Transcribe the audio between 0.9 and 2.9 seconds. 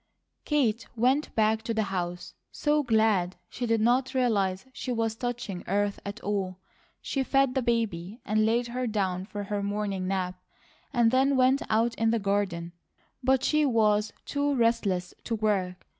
went back to the house so